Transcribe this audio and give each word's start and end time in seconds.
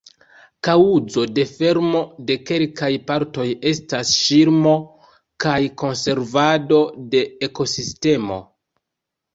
Kaŭzo 0.67 1.25
de 1.33 1.43
fermo 1.49 2.01
de 2.31 2.37
kelkaj 2.51 2.91
partoj 3.11 3.47
estas 3.73 4.15
ŝirmo 4.23 4.75
kaj 5.47 5.57
konservado 5.85 6.83
de 7.15 7.25
ekosistemo. 7.51 8.43